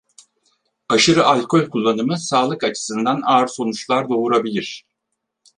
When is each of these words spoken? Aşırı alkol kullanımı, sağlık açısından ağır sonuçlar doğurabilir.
Aşırı 0.89 1.23
alkol 1.25 1.69
kullanımı, 1.69 2.17
sağlık 2.19 2.63
açısından 2.63 3.21
ağır 3.25 3.47
sonuçlar 3.47 4.09
doğurabilir. 4.09 4.85